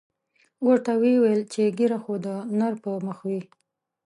[0.65, 2.27] ورته ویې ویل چې ږیره خو د
[2.59, 3.41] نر پر مخ وي.